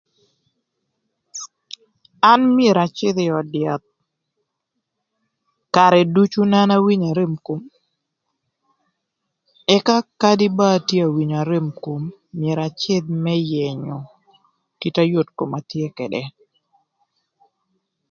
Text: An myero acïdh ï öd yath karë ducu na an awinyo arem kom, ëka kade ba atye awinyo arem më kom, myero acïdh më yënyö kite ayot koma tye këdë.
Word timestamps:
An 2.31 2.41
myero 2.55 2.81
acïdh 2.87 3.19
ï 3.25 3.33
öd 3.39 3.51
yath 3.63 3.85
karë 5.75 5.99
ducu 6.15 6.41
na 6.47 6.57
an 6.63 6.71
awinyo 6.77 7.07
arem 7.11 7.33
kom, 7.45 7.61
ëka 9.75 9.97
kade 10.21 10.47
ba 10.57 10.65
atye 10.77 10.99
awinyo 11.07 11.37
arem 11.39 11.65
më 11.71 11.77
kom, 11.83 12.03
myero 12.39 12.61
acïdh 12.69 13.09
më 13.23 13.33
yënyö 13.51 13.97
kite 14.79 14.99
ayot 15.03 15.29
koma 15.37 15.59
tye 15.69 15.85
këdë. 15.97 16.21